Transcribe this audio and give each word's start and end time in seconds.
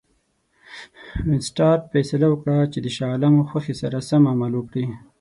وینسیټارټ 1.27 1.81
فیصله 1.93 2.27
وکړه 2.29 2.57
چې 2.73 2.79
د 2.81 2.87
شاه 2.95 3.11
عالم 3.13 3.33
خوښي 3.49 3.75
سره 3.81 3.97
سم 4.09 4.23
عمل 4.33 4.51
وکړي. 4.55 4.85